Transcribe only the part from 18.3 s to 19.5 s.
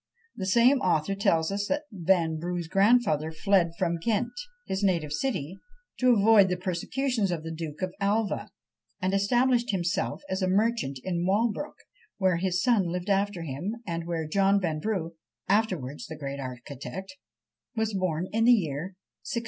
in the year 1666.